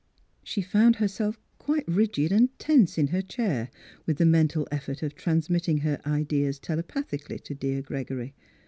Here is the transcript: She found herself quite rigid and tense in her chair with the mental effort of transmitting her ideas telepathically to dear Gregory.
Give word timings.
She 0.43 0.63
found 0.63 0.95
herself 0.95 1.39
quite 1.59 1.87
rigid 1.87 2.31
and 2.31 2.49
tense 2.57 2.97
in 2.97 3.09
her 3.09 3.21
chair 3.21 3.69
with 4.07 4.17
the 4.17 4.25
mental 4.25 4.67
effort 4.71 5.03
of 5.03 5.13
transmitting 5.13 5.77
her 5.81 6.01
ideas 6.07 6.57
telepathically 6.57 7.37
to 7.37 7.53
dear 7.53 7.83
Gregory. 7.83 8.33